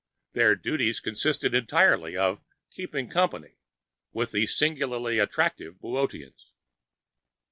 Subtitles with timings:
[0.33, 3.57] Their "duties" consisted entirely of "keeping company"
[4.11, 6.45] with the singularly attractive Boöteans.